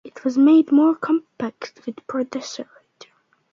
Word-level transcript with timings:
It 0.03 0.23
was 0.23 0.35
made 0.35 0.71
more 0.71 0.95
compact 0.95 1.75
than 1.75 1.93
its 1.93 2.03
predecessor. 2.07 2.67